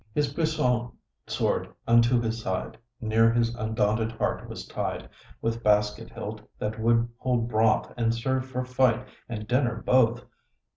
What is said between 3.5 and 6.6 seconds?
undaunted heart, was ty'd, With basket hilt,